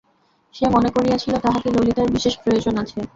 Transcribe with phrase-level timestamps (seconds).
[0.55, 2.99] সে মনে করিয়াছিল তাহাকে ললিতার বিশেষ প্রয়োজন আছে।